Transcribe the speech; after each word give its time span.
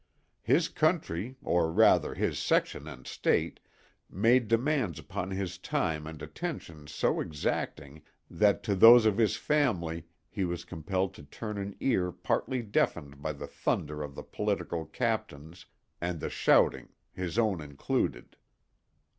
His 0.41 0.67
country, 0.67 1.37
or 1.43 1.71
rather 1.71 2.15
his 2.15 2.39
section 2.39 2.87
and 2.87 3.05
State, 3.05 3.59
made 4.09 4.47
demands 4.47 4.97
upon 4.97 5.29
his 5.29 5.59
time 5.59 6.07
and 6.07 6.19
attention 6.23 6.87
so 6.87 7.19
exacting 7.19 8.01
that 8.27 8.63
to 8.63 8.73
those 8.75 9.05
of 9.05 9.19
his 9.19 9.35
family 9.35 10.07
he 10.27 10.43
was 10.43 10.65
compelled 10.65 11.13
to 11.13 11.23
turn 11.23 11.59
an 11.59 11.75
ear 11.79 12.11
partly 12.11 12.63
deafened 12.63 13.21
by 13.21 13.33
the 13.33 13.45
thunder 13.45 14.01
of 14.01 14.15
the 14.15 14.23
political 14.23 14.87
captains 14.87 15.67
and 16.01 16.19
the 16.19 16.31
shouting, 16.31 16.89
his 17.13 17.37
own 17.37 17.61
included. 17.61 18.37